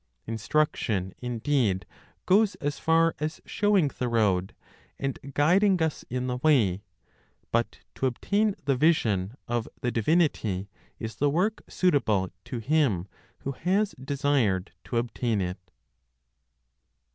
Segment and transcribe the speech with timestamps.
[0.25, 1.85] Instruction, indeed,
[2.25, 4.55] goes as far as showing the road,
[4.97, 6.81] and guiding us in the way;
[7.51, 13.07] but to obtain the vision (of the divinity), is the work suitable to him
[13.41, 15.69] who has desired to obtain it.